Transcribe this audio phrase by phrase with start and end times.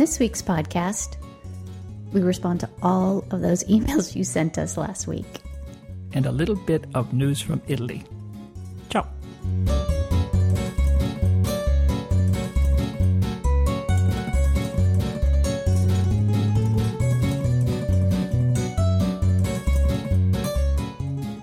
[0.00, 1.16] this week's podcast,
[2.14, 5.42] we respond to all of those emails you sent us last week.
[6.14, 8.02] And a little bit of news from Italy.
[8.88, 9.06] Ciao.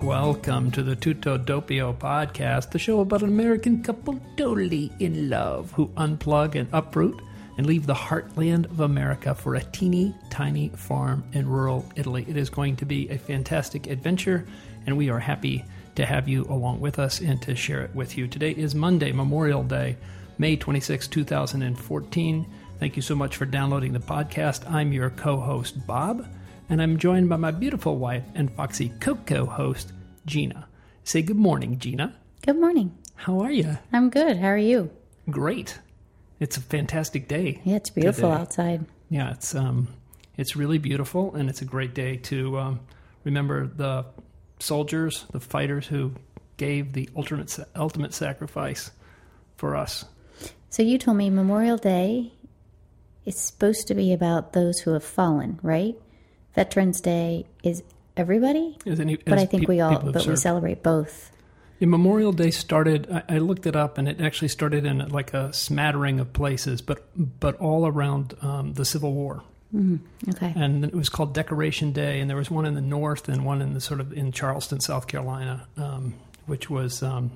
[0.02, 5.72] Welcome to the Tutto Doppio podcast, the show about an American couple totally in love
[5.74, 7.22] who unplug and uproot
[7.58, 12.26] and leave the heartland of America for a teeny tiny farm in rural Italy.
[12.28, 14.48] It is going to be a fantastic adventure,
[14.86, 15.66] and we are happy
[15.96, 18.28] to have you along with us and to share it with you.
[18.28, 19.98] Today is Monday, Memorial Day,
[20.38, 22.46] May 26, 2014.
[22.80, 24.70] Thank you so much for downloading the podcast.
[24.70, 26.28] I'm your co host, Bob,
[26.70, 29.92] and I'm joined by my beautiful wife and foxy co co host,
[30.28, 30.68] Gina.
[31.04, 32.16] Say good morning, Gina.
[32.46, 32.96] Good morning.
[33.16, 33.80] How are you?
[33.92, 34.38] I'm good.
[34.38, 34.92] How are you?
[35.32, 35.80] Great.
[36.40, 37.62] It's a fantastic day.
[37.64, 38.42] Yeah, it's beautiful today.
[38.42, 38.86] outside.
[39.10, 39.88] Yeah, it's um,
[40.38, 42.80] it's really beautiful, and it's a great day to um,
[43.24, 44.06] remember the
[44.60, 46.14] soldiers, the fighters who
[46.58, 48.92] gave the ultimate ultimate sacrifice
[49.56, 50.06] for us.
[50.70, 52.34] So you told me Memorial Day
[53.26, 55.96] is supposed to be about those who have fallen, right?
[56.54, 57.84] Veterans Day is
[58.16, 61.32] everybody, As any, but I think peop- we all, but we celebrate both.
[61.80, 63.08] Yeah, Memorial Day started.
[63.12, 66.82] I, I looked it up, and it actually started in like a smattering of places,
[66.82, 67.06] but
[67.40, 69.44] but all around um, the Civil War.
[70.30, 70.54] Okay.
[70.56, 73.62] and it was called Decoration Day, and there was one in the north and one
[73.62, 76.14] in the sort of in Charleston, South Carolina, um,
[76.46, 77.32] which was um,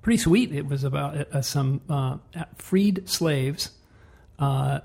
[0.00, 0.52] pretty sweet.
[0.52, 2.18] It was about uh, some uh,
[2.56, 3.70] freed slaves,
[4.38, 4.80] uh,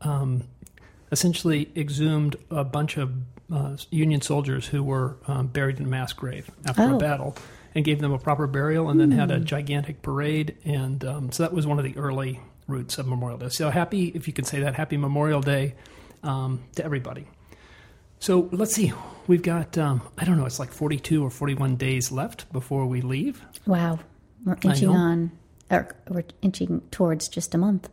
[0.00, 0.42] um,
[1.12, 3.12] essentially exhumed a bunch of
[3.52, 6.96] uh, Union soldiers who were um, buried in a mass grave after Oh.
[6.96, 7.36] a battle,
[7.76, 11.42] and gave them a proper burial, and then had a gigantic parade, and um, so
[11.42, 13.50] that was one of the early roots of Memorial Day.
[13.50, 15.74] So happy, if you can say that, happy Memorial Day
[16.22, 17.26] um, to everybody.
[18.18, 18.94] So let's see.
[19.26, 23.02] We've got, um, I don't know, it's like 42 or 41 days left before we
[23.02, 23.42] leave.
[23.66, 23.98] Wow.
[24.46, 25.32] We're inching on,
[25.70, 27.90] or we're inching towards just a month.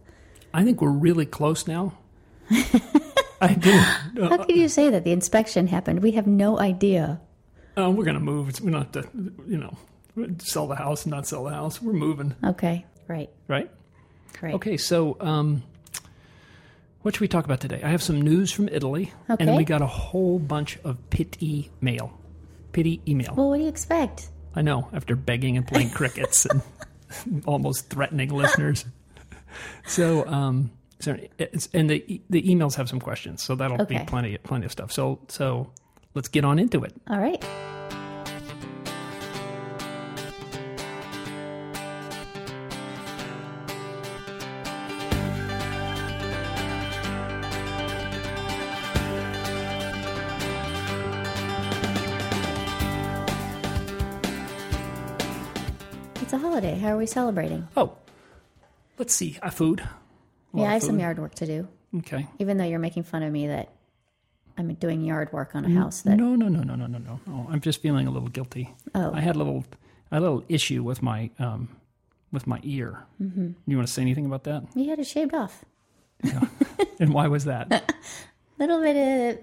[0.54, 1.98] I think we're really close now.
[3.42, 3.72] I do.
[4.28, 5.04] How could you say that?
[5.04, 6.02] The inspection happened.
[6.02, 7.20] We have no idea.
[7.78, 8.50] Uh, we're going to move.
[8.50, 9.10] It's- We don't have to,
[9.48, 9.78] you know,
[10.40, 11.82] sell the house and not sell the house.
[11.82, 12.86] We're moving, Okay.
[13.08, 13.30] Right.
[13.48, 13.70] right?
[14.42, 14.54] Right.
[14.56, 15.64] Okay, so um,
[17.02, 17.82] what should we talk about today?
[17.84, 22.18] I have some news from Italy, and we got a whole bunch of pity mail.
[22.74, 23.34] Pity email.
[23.36, 24.30] Well, what do you expect?
[24.56, 26.62] I know, after begging and playing crickets and
[27.46, 28.86] almost threatening listeners.
[29.86, 31.18] So, um, so
[31.74, 34.92] and the the emails have some questions, so that'll be plenty plenty of stuff.
[34.92, 35.72] So so
[36.14, 36.94] let's get on into it.
[37.10, 37.44] All right.
[56.22, 56.78] It's a holiday.
[56.80, 57.68] How are we celebrating?
[57.78, 57.98] Oh,
[58.98, 59.38] let's see.
[59.42, 59.82] Uh, food.
[59.82, 59.90] A
[60.54, 61.68] yeah, I have some yard work to do.
[61.98, 62.28] Okay.
[62.40, 63.70] Even though you're making fun of me that
[64.58, 67.20] I'm doing yard work on a house that No, no, no, no, no, no, no.
[67.26, 67.48] no.
[67.50, 68.74] I'm just feeling a little guilty.
[68.94, 69.12] Oh.
[69.14, 69.66] I had a little
[70.12, 71.70] a little issue with my um
[72.32, 73.06] with my ear.
[73.22, 73.52] Mm-hmm.
[73.68, 74.64] You want to say anything about that?
[74.76, 75.64] you had it shaved off.
[77.00, 77.94] and why was that?
[78.60, 79.40] Little bit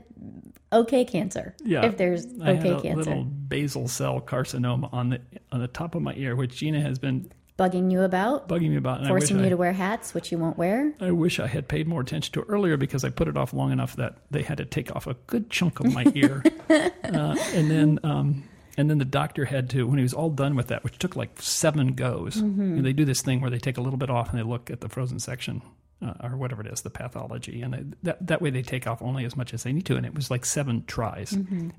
[0.72, 1.54] of okay cancer.
[1.64, 2.96] Yeah, If there's I had okay a cancer.
[3.10, 5.20] little basal cell carcinoma on the
[5.52, 8.76] on the top of my ear, which Gina has been Bugging you about, bugging me
[8.76, 9.00] about.
[9.00, 10.94] And forcing you I, to wear hats, which you won't wear.
[10.98, 13.52] I wish I had paid more attention to it earlier because I put it off
[13.52, 17.36] long enough that they had to take off a good chunk of my ear, uh,
[17.52, 18.44] and then um,
[18.78, 21.16] and then the doctor had to when he was all done with that, which took
[21.16, 22.36] like seven goes.
[22.78, 24.70] And they do this thing where they take a little bit off and they look
[24.70, 25.60] at the frozen section.
[26.02, 29.02] Uh, or whatever it is, the pathology, and they, that that way they take off
[29.02, 31.32] only as much as they need to, and it was like seven tries,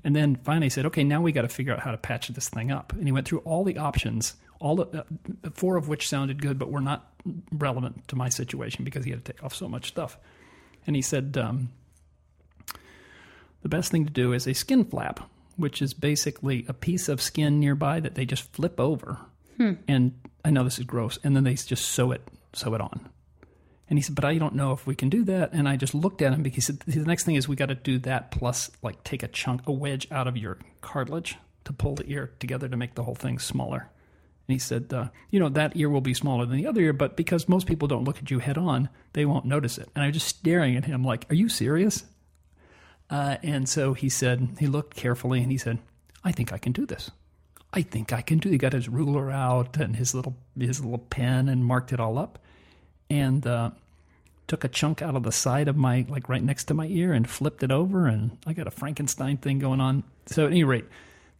[0.04, 2.28] and then finally he said, "Okay, now we got to figure out how to patch
[2.28, 5.88] this thing up." And he went through all the options, all the uh, four of
[5.88, 7.12] which sounded good, but were not
[7.52, 10.16] relevant to my situation because he had to take off so much stuff.
[10.86, 11.70] And he said, um,
[13.62, 15.20] the best thing to do is a skin flap,
[15.56, 19.18] which is basically a piece of skin nearby that they just flip over.
[19.86, 22.22] And I know this is gross, and then they just sew it
[22.52, 23.08] sew it on.
[23.88, 25.52] And he said, but I don't know if we can do that.
[25.52, 27.66] And I just looked at him because he said, the next thing is we got
[27.66, 31.72] to do that plus like take a chunk, a wedge out of your cartilage to
[31.72, 33.90] pull the ear together to make the whole thing smaller.
[34.48, 36.92] And he said, uh, you know, that ear will be smaller than the other ear,
[36.92, 39.88] but because most people don't look at you head on, they won't notice it.
[39.94, 42.04] And I was just staring at him like, are you serious?
[43.08, 45.78] Uh, and so he said, he looked carefully and he said,
[46.24, 47.10] I think I can do this.
[47.72, 48.50] I think I can do.
[48.50, 52.18] He got his ruler out and his little his little pen and marked it all
[52.18, 52.38] up,
[53.08, 53.70] and uh,
[54.46, 57.14] took a chunk out of the side of my like right next to my ear
[57.14, 60.04] and flipped it over, and I got a Frankenstein thing going on.
[60.26, 60.84] So at any rate,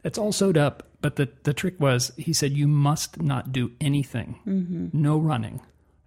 [0.05, 0.89] it's all sewed up.
[1.03, 4.39] But the the trick was, he said, you must not do anything.
[4.47, 4.89] Mm-hmm.
[4.93, 5.61] No running,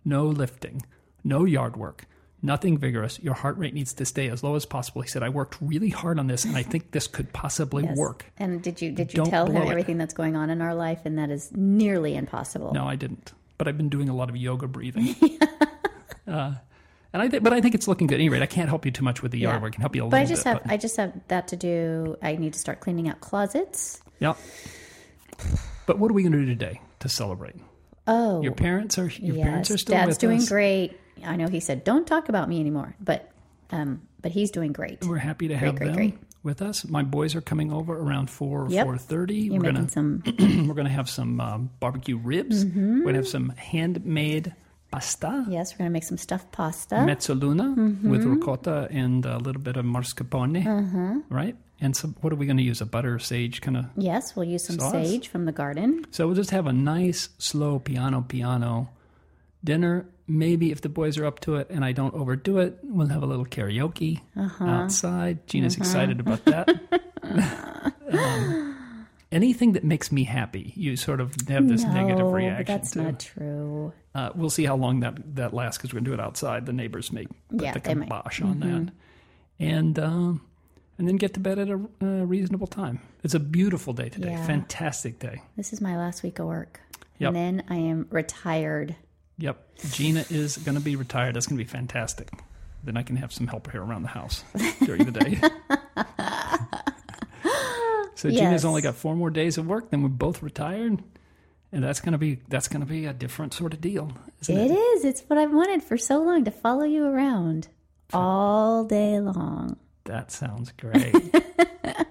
[0.04, 0.82] no lifting,
[1.24, 2.06] no yard work.
[2.42, 3.20] Nothing vigorous.
[3.22, 5.02] Your heart rate needs to stay as low as possible.
[5.02, 7.98] He said, "I worked really hard on this, and I think this could possibly Yes.
[7.98, 9.70] work." And did you did you Don't tell him blow it.
[9.70, 11.00] everything that's going on in our life?
[11.06, 12.72] And that is nearly impossible.
[12.74, 13.34] No, I didn't.
[13.58, 15.16] But I've been doing a lot of yoga breathing.
[16.28, 16.54] uh,
[17.14, 18.16] and I think, but I think it's looking good.
[18.16, 19.62] At any rate, I can't help you too much with the yard Yeah.
[19.62, 19.72] work.
[19.72, 20.54] I can help you a But I little just bit.
[20.62, 22.16] have I just have that to do.
[22.22, 24.02] I need to start cleaning out closets.
[24.20, 24.34] yeah.
[25.86, 27.56] But what are we going to do today to celebrate?
[28.08, 30.50] Oh, Your parents are your yes, parents are still Dad's with doing us.
[30.50, 31.00] great.
[31.24, 33.32] I know he said don't talk about me anymore, but
[33.72, 35.04] um, but he's doing great.
[35.04, 36.18] We're happy to have great, them great.
[36.44, 36.86] with us.
[36.86, 38.86] My boys are coming over around four Yep.
[38.86, 39.38] four thirty.
[39.38, 40.24] You're We're making gonna some.
[40.68, 42.64] we're gonna have some um, barbecue ribs.
[42.64, 43.00] Mm-hmm.
[43.00, 44.54] We're gonna have some handmade
[44.92, 45.46] pasta.
[45.50, 46.96] Yes, we're gonna make some stuffed pasta.
[46.96, 48.10] mezzaluna Mm-hmm.
[48.10, 51.20] with ricotta and a little bit of mascarpone, Mm-hmm.
[51.30, 51.56] right?
[51.82, 52.80] And some, what are we going to use?
[52.80, 53.86] A butter sage kind of.
[53.98, 54.94] yes, we'll use some Sauce?
[54.94, 56.06] sage from the garden.
[56.10, 58.90] So we'll just have a nice, slow piano piano
[59.62, 60.06] dinner.
[60.26, 63.24] Maybe if the boys are up to it and I don't overdo it, we'll have
[63.24, 64.66] a little karaoke Uh-huh.
[64.66, 65.46] outside.
[65.48, 66.70] Gina's excited about that.
[68.12, 68.75] um,
[69.36, 72.92] anything that makes me happy, you sort of have this negative No, reaction but that's
[72.92, 73.02] to.
[73.04, 73.94] not true.
[74.16, 76.66] Uh, we'll see how long that that lasts because we're gonna do it outside.
[76.66, 78.94] The neighbors may put Yeah, the kibosh on that,
[79.60, 80.42] and um,
[80.98, 83.02] and then get to bed at a, a reasonable time.
[83.24, 84.46] It's a beautiful day today, Yeah.
[84.48, 85.42] fantastic day.
[85.58, 86.80] This is my last week of work,
[87.20, 87.28] Yep.
[87.28, 88.96] and then I am retired.
[89.38, 89.58] Yep,
[89.92, 91.36] Gina is gonna be retired.
[91.36, 92.30] That's gonna be fantastic.
[92.86, 94.44] Then I can have some help here around the house
[94.86, 95.42] during the day.
[98.16, 99.92] so Gina's only got four more days of work.
[99.92, 101.04] Then we're both retired,
[101.72, 104.74] and that's gonna be that's gonna be a different sort of deal, isn't It it?
[104.74, 105.06] is.
[105.06, 107.68] It's what I've wanted for so long to follow you around
[108.14, 109.78] all day long.
[110.06, 111.14] That sounds great.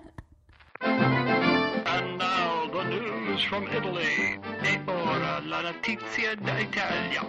[0.80, 4.38] And now the news from Italy.
[4.64, 7.24] E ora la notizia d'Italia.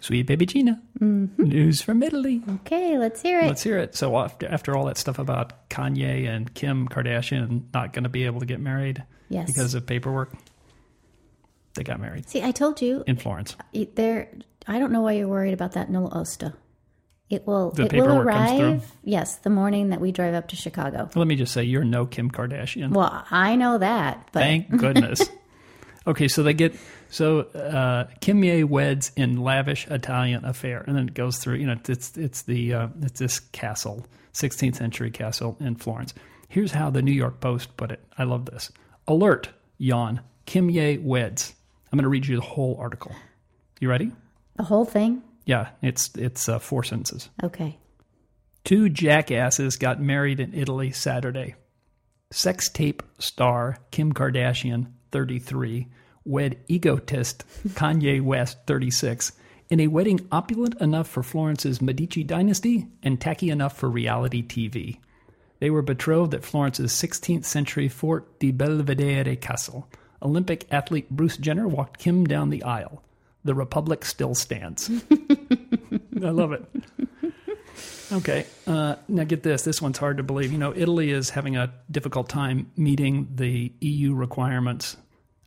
[0.00, 0.80] Sweet baby Gina.
[1.00, 1.42] Mm-hmm.
[1.42, 2.42] News from Italy.
[2.48, 3.46] Okay, let's hear it.
[3.46, 3.96] Let's hear it.
[3.96, 8.24] So after after all that stuff about Kanye and Kim Kardashian not going to be
[8.24, 9.46] able to get married yes.
[9.46, 10.32] because of paperwork,
[11.74, 13.56] they got married See, I told you in Florence.
[13.94, 14.30] there.
[14.66, 16.54] I don't know why you're worried about that nulla osta.
[17.30, 17.72] It will.
[17.72, 18.68] The it will paperwork comes through?
[18.68, 18.92] arrive.
[19.04, 21.10] Yes, the morning that we drive up to Chicago.
[21.14, 22.92] Let me just say, you're no Kim Kardashian.
[22.92, 25.20] Well, I know that, but Thank goodness.
[26.06, 26.74] okay, so they get
[27.10, 31.56] so uh, Kimye weds in lavish Italian affair, and then it goes through.
[31.56, 36.14] You know, it's it's the uh, it's this castle, 16th century castle in Florence.
[36.48, 38.04] Here's how the New York Post put it.
[38.16, 38.70] I love this.
[39.06, 39.50] Alert!
[39.78, 40.20] Yawn.
[40.46, 41.54] Kimye weds.
[41.92, 43.12] I'm going to read you the whole article.
[43.80, 44.12] You ready?
[44.56, 45.22] the whole thing.
[45.46, 47.30] Yeah, it's it's uh, four sentences.
[47.42, 47.78] Okay.
[48.64, 51.54] Two jackasses got married in Italy Saturday.
[52.30, 55.88] Sex tape star Kim Kardashian, 33,
[56.28, 59.32] wed egotist Kanye West, 36,
[59.70, 64.98] in a wedding opulent enough for Florence's Medici dynasty and tacky enough for reality TV.
[65.60, 69.88] They were betrothed at Florence's 16th century Fort di Belvedere Castle.
[70.22, 73.02] Olympic athlete Bruce Jenner walked Kim down the aisle.
[73.44, 74.90] The Republic still stands.
[75.10, 76.64] I love it.
[78.10, 78.46] Okay.
[78.66, 79.62] Uh, now get this.
[79.62, 80.50] This one's hard to believe.
[80.50, 84.96] You know, Italy is having a difficult time meeting the EU requirements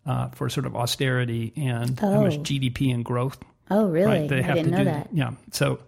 [0.06, 2.42] uh, for sort of austerity and how much Oh.
[2.42, 3.38] GDP and growth.
[3.70, 4.22] Oh, really?
[4.22, 4.30] Right?
[4.30, 5.10] They I have didn't to know do that.
[5.14, 5.32] Yeah.
[5.52, 5.80] So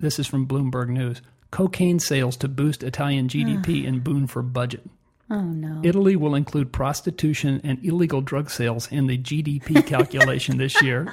[0.00, 1.22] this is from Bloomberg News.
[1.50, 4.82] Cocaine sales to boost Italian GDP and boon for budget.
[5.30, 5.80] Oh no.
[5.84, 11.10] Italy will include prostitution and illegal drug sales in the GDP calculation this year,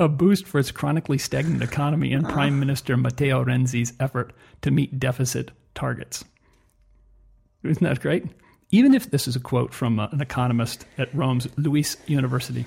[0.00, 4.32] a boost for its chronically stagnant economy and Prime Minister Matteo Renzi's effort
[4.62, 6.24] to meet deficit targets.
[7.62, 8.24] Isn't that great?
[8.74, 12.64] Even if this is a quote from uh, an economist at Rome's Luiss University,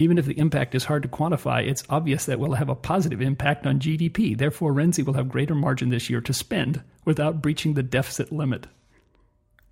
[0.00, 3.22] even if the impact is hard to quantify, it's obvious that will have a positive
[3.22, 4.36] impact on GDP.
[4.36, 8.66] Therefore, Renzi will have greater margin this year to spend without breaching the deficit limit.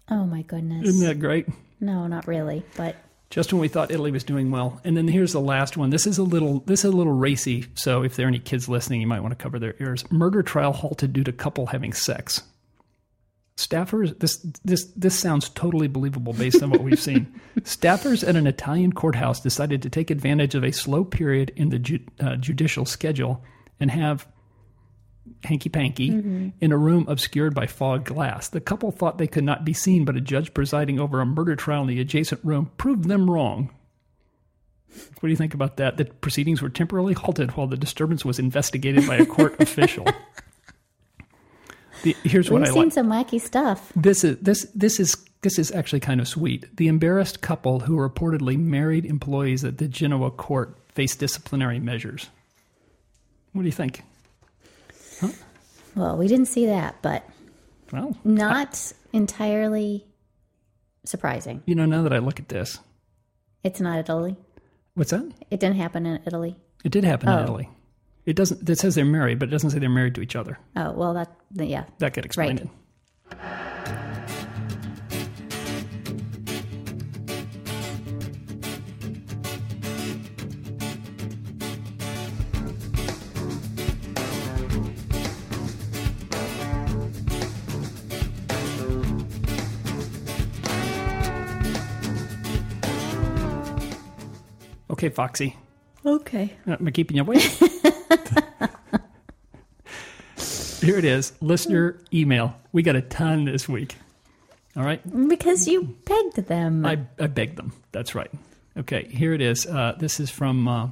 [0.09, 0.89] oh my goodness.
[0.89, 1.49] Isn't that great?
[1.81, 2.65] no, not really.
[2.77, 2.97] But
[3.31, 4.81] just when we thought Italy was doing well.
[4.85, 5.91] And then here's the last one.
[5.91, 8.69] This is a little this is a little racy, so if there are any kids
[8.69, 10.09] listening, you might want to cover their ears.
[10.13, 12.43] Murder trial halted due to couple having sex.
[13.57, 17.41] Staffers this this this sounds totally believable based on what we've seen.
[17.61, 21.79] Staffers at an Italian courthouse decided to take advantage of a slow period in the
[21.79, 23.45] ju- uh, judicial schedule
[23.79, 24.27] and have
[25.45, 26.09] hanky panky
[26.61, 28.49] in a room obscured by fog glass.
[28.49, 31.55] The couple thought they could not be seen, but a judge presiding over a murder
[31.55, 33.71] trial in the adjacent room proved them wrong.
[34.89, 35.97] What do you think about that?
[35.97, 40.07] The proceedings were temporarily halted while the disturbance was investigated by a court official.
[42.05, 42.93] The, here's what We've I seen like.
[42.93, 43.93] some wacky stuff.
[43.97, 46.75] This is this this is this is actually kind of sweet.
[46.77, 52.29] The embarrassed couple who reportedly married employees at the Genoa court face disciplinary measures.
[53.53, 54.03] What do you think?
[55.97, 57.23] Well, we didn't see that, but
[57.93, 60.05] Well, not entirely
[61.05, 61.63] surprising.
[61.67, 62.79] you know, now that I look at this,
[63.63, 64.37] It's not Italy.
[64.95, 65.31] what's that?
[65.51, 66.57] It didn't happen in Italy.
[66.85, 67.43] It did happen in Oh.
[67.45, 67.69] Italy.
[68.27, 68.69] It doesn't.
[68.69, 70.59] It says they're married, but it doesn't say they're married to each other.
[70.77, 71.85] Oh, well, that, yeah.
[71.99, 72.61] That could explain Right.
[72.61, 72.69] it.
[94.91, 95.57] Okay, Foxy.
[96.05, 96.55] Okay.
[96.67, 97.43] Uh, am I keeping you awake?
[100.81, 101.33] Here it is.
[101.41, 102.55] Listener email.
[102.73, 103.97] We got a ton this week.
[104.77, 105.01] All right.
[105.29, 106.85] Because you begged them.
[106.85, 107.73] I, I begged them.
[107.93, 108.31] That's right.
[108.77, 109.67] Okay, here it is.
[109.67, 110.89] Uh, this is from uh,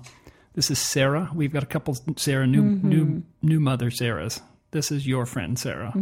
[0.55, 1.29] this is Sarah.
[1.35, 4.41] We've got a couple Sarah new new new mother Sarahs.
[4.71, 5.93] This is your friend Sarah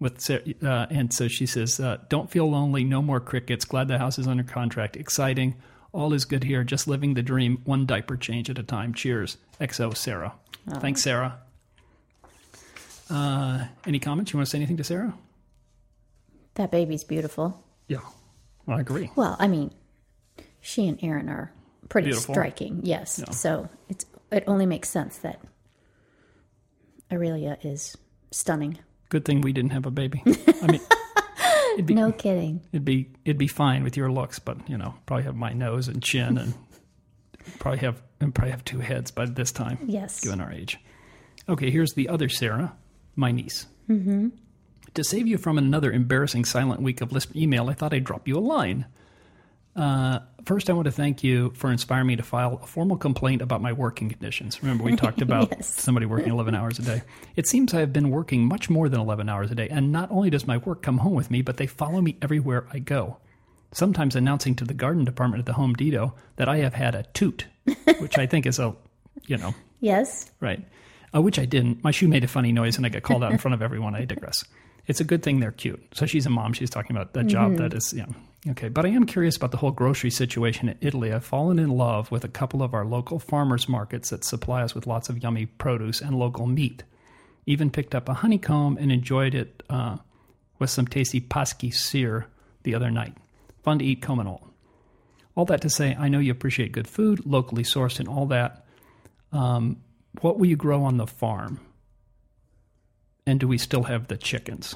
[0.00, 2.82] with Sarah, uh, and so she says, uh, "Don't feel lonely.
[2.82, 3.64] No more crickets.
[3.64, 4.96] Glad the house is under contract.
[4.96, 5.54] Exciting.
[5.92, 6.62] All is good here.
[6.64, 7.60] Just living the dream.
[7.64, 8.94] One diaper change at a time.
[8.94, 9.36] Cheers.
[9.60, 10.34] XO Sarah.
[10.78, 11.38] Thanks, Sarah.
[13.08, 14.32] Uh, any comments?
[14.32, 15.14] You want to say anything to Sarah?
[16.54, 17.62] that baby's beautiful.
[17.88, 18.00] Yeah,
[18.66, 19.10] well, I agree.
[19.16, 19.72] Well, I mean,
[20.60, 21.52] she and Aaron are
[21.88, 22.34] pretty Beautiful.
[22.34, 22.80] striking.
[22.82, 23.22] Yes.
[23.30, 25.40] So it's it only makes sense that
[27.10, 27.96] Aurelia is
[28.30, 28.78] stunning.
[29.08, 30.22] Good thing we didn't have a baby.
[30.62, 30.80] I mean,
[31.86, 32.60] be No kidding.
[32.72, 35.88] it'd be it'd be fine with your looks, but you know, probably have my nose
[35.88, 36.54] and chin, and
[37.58, 40.20] probably have and probably have two heads by this time, Yes.
[40.20, 40.78] given our age.
[41.48, 42.74] Okay, here's the other Sarah,
[43.16, 43.66] my niece.
[43.88, 44.28] Mm-hmm.
[44.94, 48.26] To save you from another embarrassing silent week of listener email, I thought I'd drop
[48.28, 48.86] you a line.
[49.76, 53.40] Uh, first, I want to thank you for inspiring me to file a formal complaint
[53.40, 54.60] about my working conditions.
[54.62, 55.68] Remember, we talked about Yes.
[55.80, 57.02] somebody working 11 hours a day.
[57.36, 60.10] It seems I have been working much more than 11 hours a day, and not
[60.10, 63.18] only does my work come home with me, but they follow me everywhere I go.
[63.72, 67.04] Sometimes announcing to the garden department at the Home Depot that I have had a
[67.14, 67.46] toot,
[68.00, 68.74] which I think is a,
[69.26, 70.30] you know, Yes.
[70.40, 70.66] right?
[71.14, 71.82] Uh, which I didn't.
[71.84, 73.94] My shoe made a funny noise, and I got called out in front of everyone.
[73.94, 74.44] I digress.
[74.88, 75.80] It's a good thing they're cute.
[75.94, 76.52] So she's a mom.
[76.52, 78.14] She's talking about that job that is, you know,
[78.48, 78.68] okay.
[78.68, 81.12] But I am curious about the whole grocery situation in Italy.
[81.12, 84.74] I've fallen in love with a couple of our local farmers markets that supply us
[84.74, 86.84] with lots of yummy produce and local meat.
[87.46, 89.96] Even picked up a honeycomb and enjoyed it uh,
[90.58, 92.26] with some tasty paschi sear
[92.62, 93.16] the other night.
[93.62, 94.50] Fun to eat, comb and all.
[95.34, 98.66] All that to say, I know you appreciate good food, locally sourced, and all that.
[99.32, 99.78] Um,
[100.20, 101.60] what will you grow on the farm?
[103.26, 104.74] And do we still have the chickens?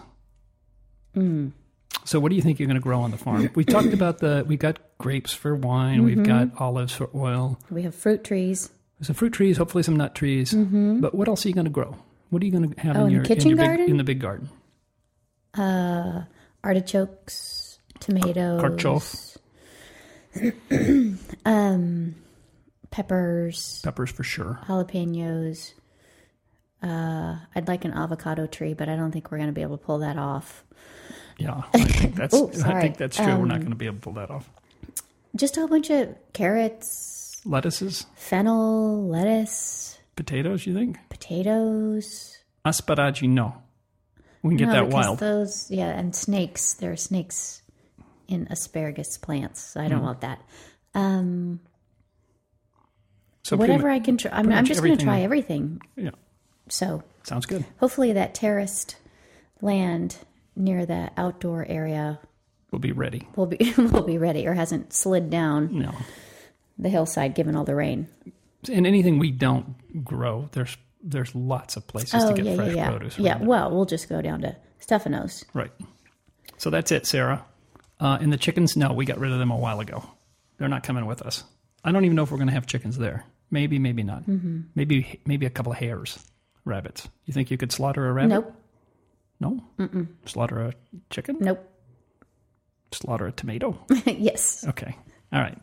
[2.05, 3.49] So, what do you think you're going to grow on the farm?
[3.55, 7.83] We talked about the we've got grapes for wine, we've got olives for oil, We
[7.83, 8.71] have fruit trees.
[9.03, 10.53] some fruit trees, hopefully some nut trees.
[10.55, 11.97] But what else are you going to grow?
[12.31, 13.85] What are you going to have Oh, in your kitchen in your garden?
[13.87, 14.49] Big, in the big garden?
[15.55, 16.23] Uh,
[16.65, 19.37] artichokes, tomatoes, Carchov,
[21.45, 22.15] um,
[22.91, 24.59] peppers, peppers for sure.
[24.67, 25.73] jalapenos.
[26.83, 29.79] Uh, I'd like an avocado tree, but I don't think we're going to be able
[29.79, 30.65] to pull that off.
[31.38, 33.26] Yeah, I think that's Oh, I think that's true.
[33.26, 34.49] We're not Um, going to be able to pull that off.
[35.37, 40.67] Just a whole bunch of carrots, Lettuces, fennel, lettuce, potatoes.
[40.67, 40.97] You think?
[41.09, 42.38] potatoes.
[42.64, 43.55] Asparagi, no.
[44.43, 45.19] We can get no, that wild.
[45.19, 46.75] Those, yeah, and snakes.
[46.75, 47.62] There are snakes
[48.29, 49.61] in asparagus plants.
[49.61, 50.05] So I don't Mm.
[50.05, 50.41] want that.
[50.95, 51.61] Um,
[53.43, 54.31] so whatever mu- I can try.
[54.31, 55.81] I mean, pretty I'm just going to try everything.
[55.97, 56.11] Yeah,
[56.69, 57.64] So sounds good.
[57.79, 58.97] hopefully that terraced
[59.61, 60.19] land
[60.57, 62.19] near the outdoor area
[62.71, 63.29] We'll be ready.
[63.37, 65.95] will be will be ready or hasn't slid down No,
[66.79, 68.09] the hillside given all the rain.
[68.73, 72.75] and anything we don't grow, there's there's lots of places Oh to get yeah, fresh
[72.75, 73.19] yeah, produce.
[73.19, 75.45] Yeah, well, we'll just go down to Stefano's.
[75.55, 75.71] right.
[76.57, 77.45] So that's it, Sarah.
[78.01, 80.03] Uh, and the chickens, no, we got rid of them a while ago.
[80.59, 81.45] They're not coming with us.
[81.85, 83.25] I don't even know if we're going to have chickens there.
[83.51, 84.23] Maybe, maybe not.
[84.27, 84.61] Mm-hmm.
[84.75, 86.19] Maybe, maybe a couple of hares,
[86.65, 87.07] rabbits.
[87.27, 88.29] You think you could slaughter a rabbit?
[88.31, 88.55] Nope,
[89.41, 89.62] No.
[89.79, 90.09] Mm-mm.
[90.26, 90.73] Slaughter a
[91.11, 91.38] chicken?
[91.41, 91.69] nope.
[92.93, 93.79] Slaughter a tomato?
[94.07, 94.64] yes.
[94.69, 94.97] Okay.
[95.33, 95.59] All right.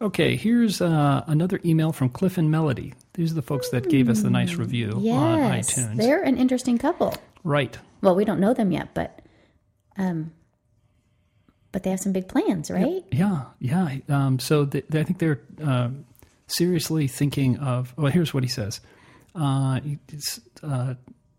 [0.00, 2.92] Okay, here's uh, another email from Cliff and Melody.
[3.14, 5.96] These are the folks that gave us the nice review on iTunes.
[5.96, 7.14] they're an interesting couple.
[7.44, 7.78] Right.
[8.02, 9.22] Well, we don't know them yet, but
[9.96, 10.32] um,
[11.72, 13.02] but they have some big plans, right?
[13.10, 13.96] Yeah, yeah.
[14.08, 15.88] Um, so th I think they're uh,
[16.46, 17.94] seriously thinking of.
[17.96, 18.80] Well, here's what he says.
[19.34, 20.94] Uh, he's, uh,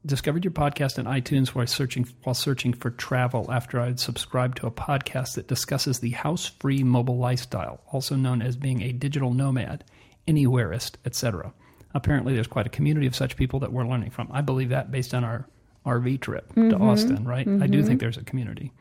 [0.07, 4.67] discovered your podcast in iTunes while searching while searching for travel after I'd subscribed to
[4.67, 9.83] a podcast that discusses the house-free mobile lifestyle, also known as being a digital nomad,
[10.27, 11.53] anywhereist, etc.
[11.93, 14.29] Apparently, there's quite a community of such people that we're learning from.
[14.31, 15.47] I believe that based on our
[15.85, 17.47] RV trip to Austin, right?
[17.47, 18.73] I do think there's a community.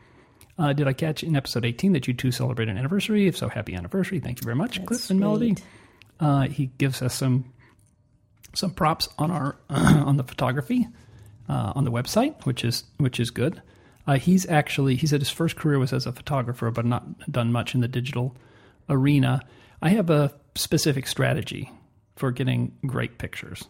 [0.59, 3.27] Uh, did I catch in episode 18 that you two celebrate an anniversary?
[3.27, 4.19] If so, happy anniversary.
[4.19, 5.55] Thank you very much, Cliff and Melody.
[6.19, 7.53] Uh, he gives us some
[8.55, 10.87] some props on our on the photography
[11.49, 13.61] uh, on the website, which is which is good.
[14.05, 17.51] Uh, he's actually he said his first career was as a photographer, but not done
[17.51, 18.35] much in the digital
[18.89, 19.41] arena.
[19.81, 21.71] I have a specific strategy
[22.15, 23.63] for getting great pictures,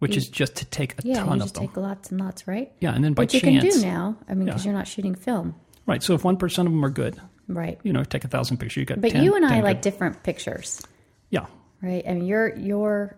[0.00, 1.68] which is just to take a Yeah, ton you of them.
[1.68, 2.72] take lots and lots, right?
[2.80, 4.16] yeah, and then by Which you can do now.
[4.28, 4.70] I mean, because Yeah.
[4.70, 5.54] you're not shooting film,
[5.86, 6.02] right?
[6.02, 7.78] So if one percent of them are good, right?
[7.84, 8.80] you know, take a thousand pictures.
[8.80, 9.64] You got But 10 you and 10 I good.
[9.64, 10.82] like different pictures,
[11.30, 11.46] yeah.
[11.82, 12.02] right?
[12.08, 13.16] I mean, you're you're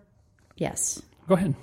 [0.57, 1.01] yes.
[1.27, 1.55] Go ahead,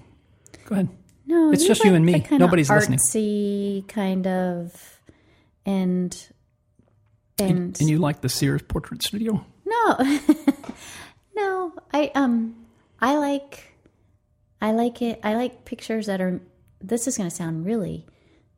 [0.64, 0.88] go ahead.
[1.26, 2.24] No, It's just you and me.
[2.30, 2.98] Nobody's listening.
[2.98, 5.00] Artsy kind of,
[5.64, 6.16] and
[7.38, 9.44] and, And you like the Sears Portrait Studio?
[9.64, 9.96] no,
[11.36, 11.72] no.
[11.92, 12.54] I um,
[13.00, 13.74] I like,
[14.62, 15.20] I like it.
[15.22, 16.40] I like pictures that are.
[16.80, 18.06] This is going to sound really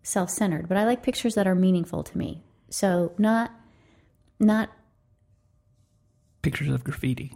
[0.02, 2.42] self-centered, but I like pictures that are meaningful to me.
[2.70, 3.52] So not,
[4.38, 4.70] not
[6.42, 7.32] Pictures of graffiti,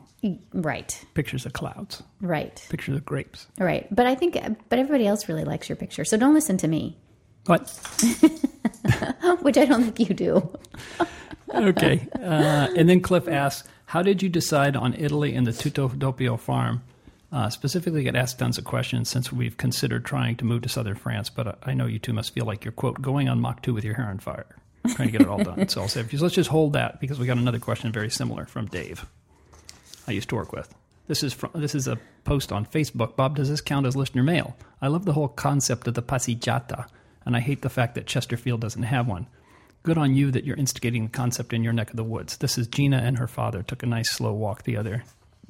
[0.54, 3.46] right, pictures of clouds, right, pictures of grapes.
[3.58, 3.86] right.
[3.94, 6.04] But I think, but everybody else really likes your picture.
[6.04, 6.96] So don't listen to me,
[7.46, 7.68] What?
[9.42, 10.58] which I don't think you do.
[11.54, 12.08] Okay.
[12.14, 16.38] Uh, and then Cliff asks, "How did you decide on Italy and the Tutto Doppio
[16.40, 16.82] farm?"
[17.30, 20.94] Uh, specifically, get asked tons of questions since we've considered trying to move to southern
[20.94, 23.74] France, but I know you two must feel like you're quote going on Mach two
[23.74, 24.46] with your hair on fire,
[24.88, 25.68] trying to get it all done.
[25.68, 28.66] so I'll say, let's just hold that because we got another question very similar from
[28.66, 29.06] Dave.
[30.06, 30.74] I used to work with.
[31.08, 33.16] This is from this is a post on Facebook.
[33.16, 34.56] Bob, does this count as listener mail?
[34.80, 36.86] I love the whole concept of the passeggiata,
[37.24, 39.26] and I hate the fact that Chesterfield doesn't have one.
[39.82, 42.36] Good on you that you're instigating the concept in your neck of the woods.
[42.36, 45.02] This is Gina and her father took a nice slow walk the other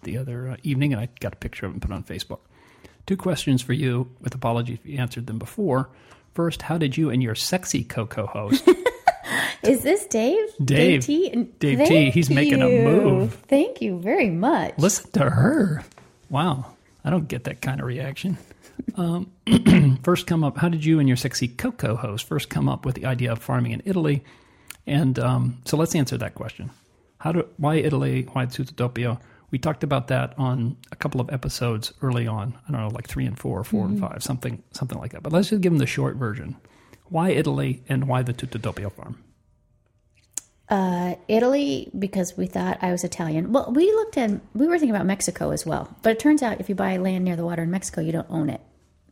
[0.03, 2.41] the other uh, evening, and I got a picture of it and put on Facebook.
[3.07, 5.91] Two questions for you, with apologies if you answered them before.
[6.35, 8.67] First, how did you and your sexy co-co-host
[9.63, 10.49] Is this Dave?
[10.63, 11.05] Dave.
[11.05, 11.31] T.
[11.59, 13.35] Dave T, thank he's making a move.
[13.47, 14.75] Thank you very much.
[14.79, 15.85] Listen to her.
[16.31, 16.67] Wow.
[17.05, 18.39] I don't get that kind of reaction.
[18.97, 19.31] Um,
[20.03, 20.59] first, come up.
[20.59, 23.39] How did you and your sexy Coco host first come up with the idea of
[23.39, 24.25] farming in Italy?
[24.87, 26.71] And um, so let's answer that question.
[27.19, 28.27] How do why Italy?
[28.33, 29.21] Why Tutto Doppio?
[29.51, 32.59] We talked about that on a couple of episodes early on.
[32.69, 35.23] I don't know, like three and four, or 4 and five, something something like that.
[35.23, 36.57] But let's just give them the short version.
[37.09, 39.23] Why Italy and why the Tutto Doppio farm?
[40.73, 43.53] Uh, Italy, because we thought I was Italian.
[43.53, 45.95] Well, we looked at, we were thinking about Mexico as well.
[46.01, 48.27] But it turns out if you buy land near the water in Mexico, you don't
[48.31, 48.63] own it,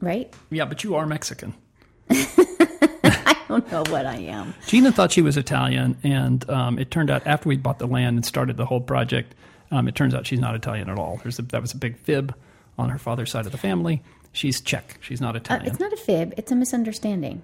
[0.00, 0.32] right?
[0.48, 1.52] Yeah, but you are Mexican.
[2.10, 4.54] I don't know what I am.
[4.66, 8.16] Gina thought she was Italian, and um, it turned out after we bought the land
[8.16, 9.34] and started the whole project,
[9.70, 11.20] um, it turns out she's not Italian at all.
[11.22, 12.34] There's a, that was a big fib
[12.78, 14.02] on her father's side of the family.
[14.32, 14.96] She's Czech.
[15.02, 15.66] She's not Uh, Italian.
[15.66, 17.42] it's not a fib, it's a misunderstanding,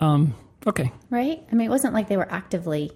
[0.00, 0.34] um,
[0.66, 1.42] okay, right?
[1.50, 2.92] I mean, it wasn't like they were actively,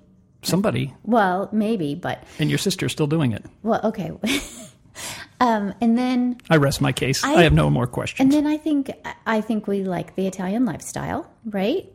[0.46, 3.44] somebody well, maybe, but, and your sister's still doing it.
[3.62, 4.12] well, okay.
[5.40, 7.22] um, and then I rest my case.
[7.24, 8.20] I, I- have no more questions.
[8.20, 8.90] And then I think
[9.26, 11.92] I think we like the Italian lifestyle, right?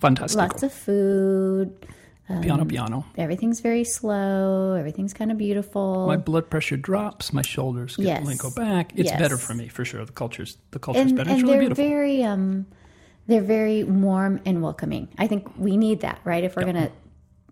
[0.00, 0.38] Fantastic.
[0.38, 1.86] Lots of food.
[2.42, 3.04] piano, piano.
[3.16, 4.74] Everything's very slow.
[4.74, 6.06] Everything's kind of beautiful.
[6.06, 7.32] My blood pressure drops.
[7.32, 8.36] My shoulders get Yes.
[8.38, 8.92] go back.
[8.94, 9.18] It's Yes.
[9.20, 10.04] better for me for sure.
[10.04, 11.30] The culture's the culture's and better.
[11.30, 11.84] It's and really they're beautiful.
[11.88, 12.66] very um,
[13.26, 15.08] they're very warm and welcoming.
[15.18, 16.42] I think we need that, right?
[16.44, 16.90] If we're gonna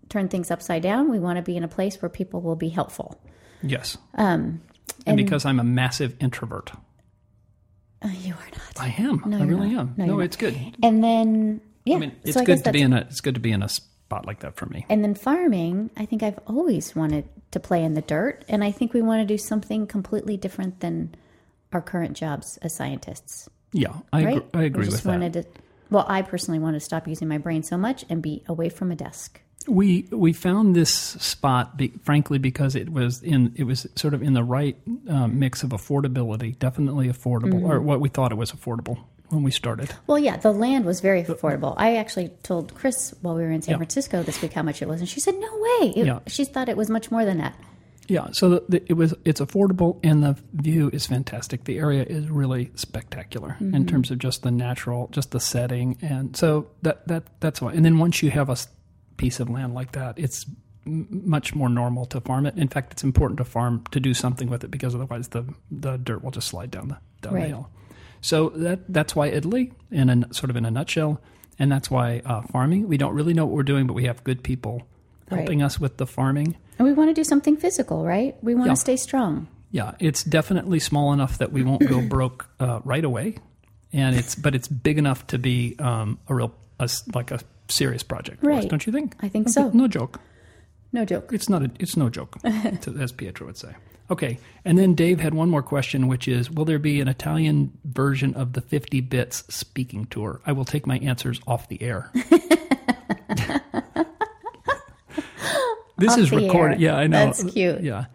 [0.09, 2.69] turn things upside down, we want to be in a place where people will be
[2.69, 3.19] helpful.
[3.61, 3.97] yes.
[4.15, 4.61] Um,
[5.05, 6.71] and, because I'm a massive introvert.
[8.01, 8.79] Uh, you are not.
[8.79, 9.33] I am.
[9.33, 9.79] I really not.
[9.81, 9.93] am.
[9.97, 10.57] No, No, it's good.
[10.83, 13.39] And then yeah, I mean, it's so good to be in a it's good to
[13.41, 14.85] be in a spot like that for me.
[14.89, 18.71] And then farming, I think I've always wanted to play in the dirt, and I
[18.71, 21.15] think we want to do something completely different than
[21.73, 23.49] our current jobs as scientists.
[23.73, 24.37] Yeah, I Right?
[24.37, 25.09] agree, I agree we with just that.
[25.09, 25.45] wanted to.
[25.89, 28.91] Well, I personally want to stop using my brain so much and be away from
[28.91, 29.41] a desk.
[29.69, 34.21] We we found this spot, be, frankly, because it was in it was sort of
[34.23, 34.75] in the right
[35.09, 37.71] uh, mix of affordability, definitely affordable, Mm-hmm.
[37.71, 38.97] or what we thought it was affordable
[39.29, 39.93] when we started.
[40.07, 41.75] Well, yeah, the land was very affordable.
[41.77, 43.77] I actually told Chris while we were in San Yeah.
[43.77, 46.19] Francisco this week how much it was, and she said, "No way!" It, Yeah.
[46.27, 47.55] She thought it was much more than that.
[48.07, 51.65] Yeah, so the, the, it was it's affordable and the view is fantastic.
[51.65, 53.75] The area is really spectacular Mm-hmm.
[53.75, 57.71] in terms of just the natural, just the setting, and so that that that's why.
[57.73, 58.55] And then once you have a
[59.19, 60.45] piece of land like that, it's
[60.85, 62.57] much more normal to farm it.
[62.57, 65.97] In fact, it's important to farm to do something with it because otherwise the the
[65.97, 67.69] dirt will just slide down the down the hill.
[68.21, 71.21] So that that's why Italy, in a sort of in a nutshell,
[71.59, 72.87] and that's why uh, farming.
[72.87, 74.81] We don't really know what we're doing, but we have good people
[75.29, 76.55] helping us with the farming.
[76.79, 78.35] And we want to do something physical, right?
[78.41, 78.73] We want Yeah.
[78.73, 79.47] to stay strong.
[79.71, 83.35] Yeah, it's definitely small enough that we won't go broke uh, right away,
[83.93, 88.03] and it's but it's big enough to be um, a real a like a serious
[88.03, 88.67] project, Right.
[88.69, 89.15] don't you think?
[89.21, 89.69] I think No- so.
[89.73, 90.19] No joke.
[90.91, 91.31] No joke.
[91.33, 91.61] It's not.
[91.63, 93.75] A, it's no joke, as Pietro would say.
[94.11, 97.71] Okay, and then Dave had one more question, which is: Will there be an Italian
[97.85, 100.41] version of the Fifty Bits speaking tour?
[100.47, 102.11] I will take my answers off the air.
[105.97, 106.75] this Off is recorded.
[106.75, 106.79] air.
[106.81, 107.25] Yeah, I know.
[107.25, 107.81] That's cute.
[107.81, 108.05] Yeah.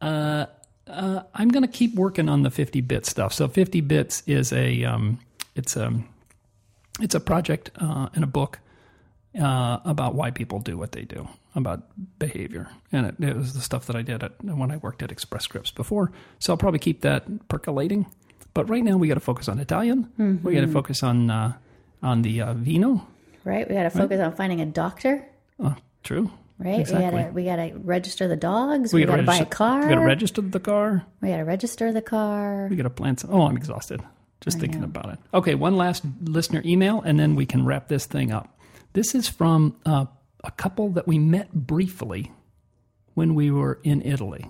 [0.00, 0.46] Uh,
[0.86, 3.32] uh, I'm going to keep working on the 50 bit stuff.
[3.32, 5.18] So 50 bits is a um,
[5.54, 5.92] it's a
[7.00, 8.58] it's a project uh, and a book
[9.38, 11.82] uh, about why people do what they do, about
[12.18, 15.12] behavior, and it, it was the stuff that I did at, when I worked at
[15.12, 16.12] Express Scripts before.
[16.38, 18.06] So I'll probably keep that percolating.
[18.54, 20.40] But right now we got to focus on Italian.
[20.42, 21.52] We got to focus on uh,
[22.02, 23.06] on the uh, vino.
[23.44, 23.68] Right?
[23.68, 25.24] We got to focus on finding a doctor,
[25.60, 26.30] Oh, true.
[26.58, 26.80] right?
[26.80, 27.24] Exactly.
[27.32, 28.92] We got to we got to register the dogs.
[28.92, 29.82] We, got to buy a car.
[29.82, 31.04] We got to register the car.
[31.20, 32.66] we got to register the car.
[32.68, 33.32] We got to plan some.
[33.32, 34.02] Oh, I'm exhausted
[34.40, 35.18] just thinking about it.
[35.34, 38.56] Okay, one last listener email, and then we can wrap this thing up.
[38.92, 40.06] This is from uh,
[40.44, 42.32] a couple that we met briefly
[43.14, 44.46] when we were in Italy.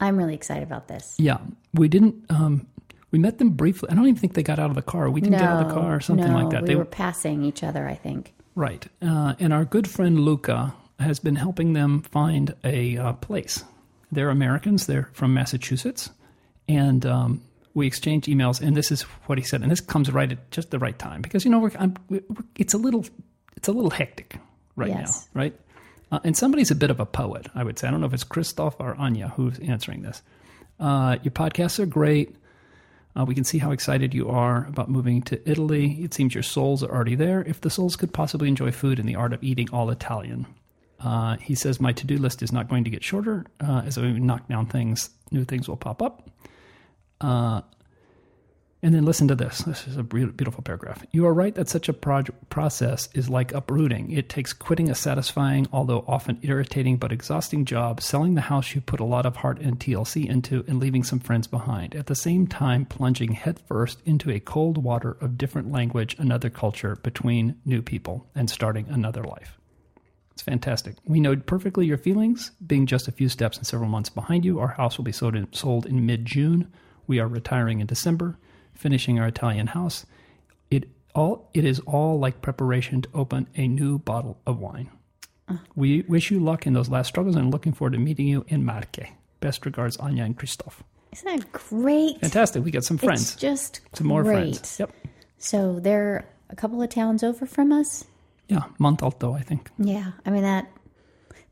[0.00, 1.14] I'm really excited about this.
[1.18, 1.38] Yeah,
[1.72, 2.24] we didn't.
[2.28, 2.66] Um,
[3.12, 3.90] we met them briefly.
[3.90, 5.08] I don't even think they got out of the car.
[5.10, 6.62] We didn't get out of the car or something no, like that.
[6.62, 8.34] We they were passing each other, I think.
[8.54, 8.84] right.
[9.00, 13.64] Uh, and our good friend Luca has been helping them find a uh, place.
[14.10, 14.86] They're Americans.
[14.86, 16.10] They're from Massachusetts,
[16.68, 17.42] and um,
[17.74, 18.60] we exchange emails.
[18.60, 19.62] And this is what he said.
[19.62, 22.22] And this comes right at just the right time because you know we're, I'm, we're
[22.56, 23.04] it's a little
[23.62, 24.38] it's a little hectic
[24.74, 25.28] right Yes.
[25.34, 25.60] now, right?
[26.10, 27.86] Uh, and somebody's a bit of a poet, I would say.
[27.86, 30.20] I don't know if it's Christoph or Anya who's answering this.
[30.80, 32.34] Uh, your podcasts are great.
[33.14, 35.92] Uh, we can see how excited you are about moving to Italy.
[36.02, 37.42] It seems your souls are already there.
[37.44, 40.46] If the souls could possibly enjoy food and the art of eating all Italian.
[40.98, 43.46] Uh, he says, My to do list is not going to get shorter.
[43.60, 46.28] Uh, as we knock down things, new things will pop up.
[48.84, 49.58] And then listen to this.
[49.58, 51.06] This is a beautiful paragraph.
[51.12, 54.10] You are right that such a proj- process is like uprooting.
[54.10, 58.80] It takes quitting a satisfying, although often irritating but exhausting job, selling the house you
[58.80, 61.94] put a lot of heart and TLC into, and leaving some friends behind.
[61.94, 66.96] At the same time, plunging headfirst into a cold water of different language, another culture,
[66.96, 69.60] between new people, and starting another life.
[70.32, 70.96] It's fantastic.
[71.04, 72.50] We know perfectly your feelings.
[72.66, 75.36] Being just a few steps and several months behind you, our house will be sold
[75.36, 76.72] in, sold in mid June.
[77.06, 78.38] We are retiring in December,
[78.74, 80.06] finishing our Italian house.
[80.70, 84.90] It all it is all like preparation to open a new bottle of wine.
[85.48, 85.62] Uh-huh.
[85.74, 88.64] We wish you luck in those last struggles and looking forward to meeting you in
[88.64, 89.10] Marche.
[89.40, 90.82] Best regards, Anya and Christoph.
[91.12, 92.20] Isn't that great?
[92.20, 92.64] Fantastic.
[92.64, 93.32] We got some friends.
[93.32, 94.54] It's just some more great.
[94.54, 94.76] friends.
[94.80, 94.92] Yep.
[95.36, 98.04] So they're a couple of towns over from us.
[98.48, 99.70] Yeah, Montalto, I think.
[99.78, 100.70] Yeah, I mean that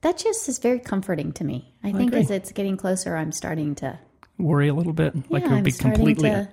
[0.02, 1.74] that just is very comforting to me.
[1.82, 2.20] I, think agree.
[2.20, 3.98] as it's getting closer, I'm starting to
[4.38, 6.48] Worry a little bit, like yeah, you'll I'm be completely to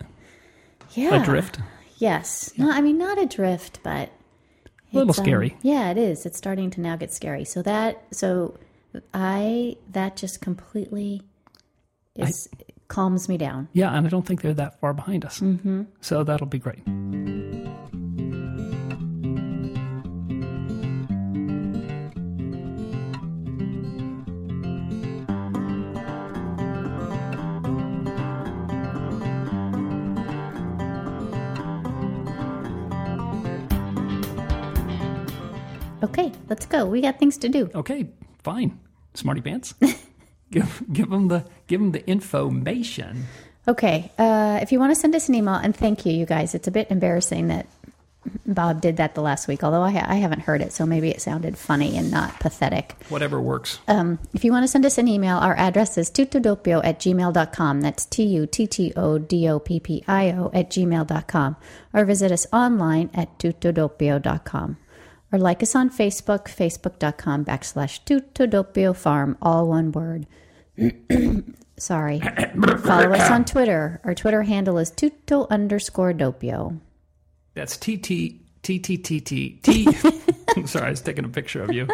[0.93, 1.59] yeah adrift.
[1.97, 4.09] Yes, no, I mean not adrift, but
[4.93, 5.57] A little um, scary.
[5.63, 6.25] yeah, it is.
[6.25, 7.43] It's starting to now get scary.
[7.45, 8.57] So that so
[9.13, 11.23] I that just completely
[12.15, 12.47] is
[12.87, 13.67] calms me down.
[13.73, 15.39] Yeah, and I don't think they're that far behind us.
[15.39, 15.83] Mm-hmm.
[16.01, 16.83] So that'll be great.
[36.03, 36.85] Okay, let's go.
[36.85, 37.69] We got things to do.
[37.73, 38.09] Okay,
[38.43, 38.79] fine.
[39.13, 39.73] Smarty pants.
[40.51, 43.25] give give them the give them the information.
[43.67, 46.55] Okay, uh, if you want to send us an email, and thank you, you guys.
[46.55, 47.67] It's a bit embarrassing that
[48.45, 51.09] Bob did that the last week, although I, ha- I haven't heard it, so maybe
[51.09, 52.95] it sounded funny and not pathetic.
[53.09, 53.79] Whatever works.
[53.87, 57.81] Um, if you want to send us an email, our address is tuttodoppio at gmail.com.
[57.81, 61.55] That's T U T T O D O P P I O at gmail.com.
[61.93, 64.77] Or visit us online at tuttodoppio.com.
[65.31, 70.25] Or like us on Facebook, facebook.com backslash tuttodoppio farm, all one word.
[71.77, 72.19] Sorry.
[72.19, 74.01] Follow us on Twitter.
[74.03, 76.79] Our Twitter handle is tutto underscore doppio.
[77.53, 79.91] That's T T T T T T T.
[80.65, 81.87] Sorry, I was taking a picture of you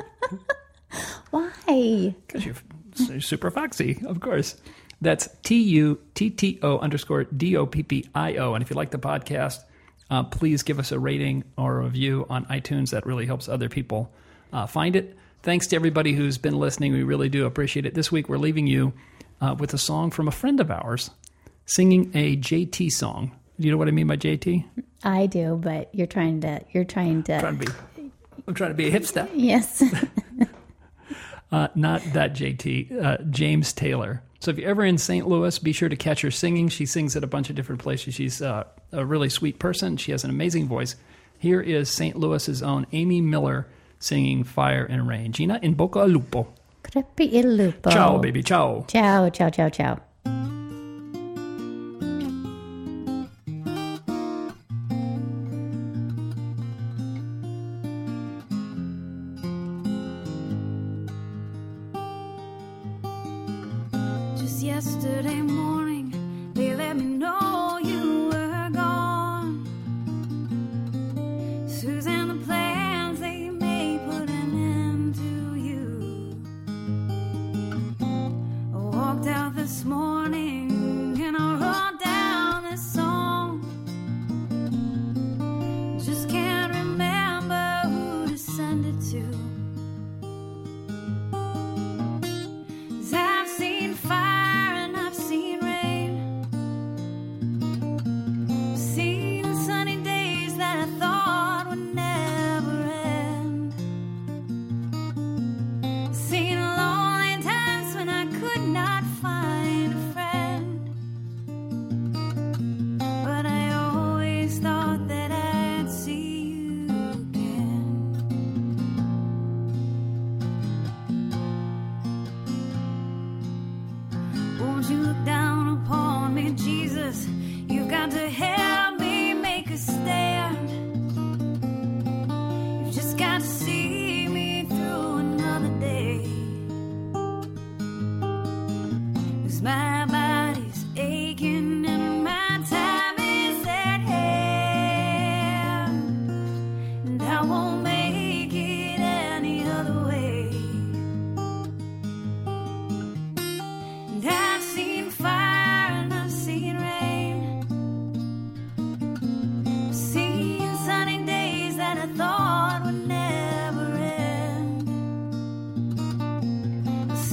[1.31, 2.15] Why?
[2.27, 2.55] because you're
[2.95, 4.55] you're super foxy, of course.
[5.01, 8.53] That's T U T T O underscore D O P P I O.
[8.53, 9.63] And if you like the podcast,
[10.09, 12.91] uh, please give us a rating or a review on iTunes.
[12.91, 14.11] That really helps other people
[14.51, 15.17] uh, find it.
[15.41, 16.93] thanks to everybody who's been listening.
[16.93, 17.93] We really do appreciate it.
[17.95, 18.93] This week, we're leaving you
[19.41, 21.09] uh, with a song from a friend of ours
[21.65, 23.31] singing a JT song.
[23.59, 24.65] Do you know what I mean by JT?
[25.03, 26.61] I do, but you're trying to.
[26.71, 27.39] You're trying to.
[27.39, 28.11] trying to be,
[28.47, 29.27] I'm trying to be a hipster.
[29.33, 29.83] yes.
[31.51, 34.23] Uh, not that JT, uh, James Taylor.
[34.43, 35.25] So if you're ever in St.
[35.25, 36.67] Louis, be sure to catch her singing.
[36.67, 38.13] She sings at a bunch of different places.
[38.13, 39.95] She's uh, a really sweet person.
[39.95, 40.97] She has an amazing voice.
[41.39, 42.17] Here is St.
[42.17, 43.67] Louis's own Amy Miller
[43.99, 45.31] singing Fire and Rain.
[45.31, 46.53] Gina, in bocca al lupo.
[46.81, 47.89] Crepi il lupo.
[47.89, 48.83] Ciao, baby, ciao.
[48.85, 50.12] Ciao, ciao, ciao, ciao.
[64.73, 65.72] Yesterday morning,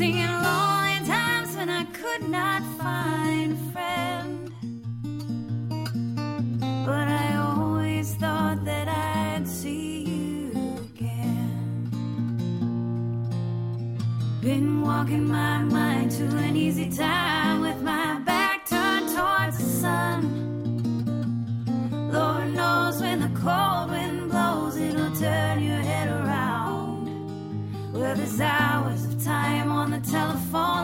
[0.02, 4.50] I've lonely times when I could not find a friend.
[6.86, 10.52] But I always thought that I'd see you
[10.94, 11.90] again.
[14.40, 20.20] Been walking my mind to an easy time with my back turned towards the sun.
[22.10, 27.04] Lord knows when the cold wind blows, it'll turn your head around.
[27.92, 28.40] Well, there's
[30.02, 30.79] telephone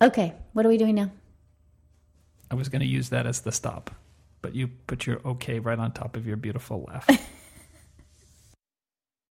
[0.00, 1.10] Okay, what are we doing now?
[2.50, 3.90] I was going to use that as the stop,
[4.42, 7.08] but you put your okay right on top of your beautiful laugh.